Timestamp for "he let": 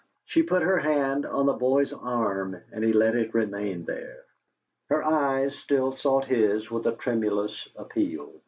2.83-3.13